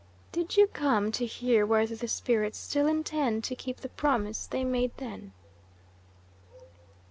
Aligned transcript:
Did 0.31 0.57
you 0.57 0.65
come 0.65 1.11
to 1.11 1.27
hear 1.27 1.63
whether 1.63 1.95
the 1.95 2.07
spirits 2.07 2.57
still 2.57 2.87
intend 2.87 3.43
to 3.43 3.55
keep 3.55 3.81
the 3.81 3.89
promise 3.89 4.47
they 4.47 4.63
made 4.63 4.97
then?" 4.97 5.31